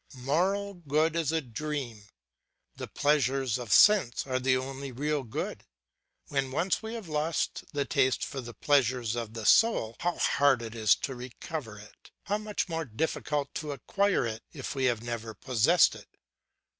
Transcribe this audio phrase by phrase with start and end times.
[0.15, 2.05] Moral good is a dream,
[2.75, 5.63] the pleasures of sense are the only real good.
[6.29, 10.63] When once we have lost the taste for the pleasures of the soul, how hard
[10.63, 12.09] it is to recover it!
[12.23, 16.07] How much more difficult to acquire it if we have never possessed it!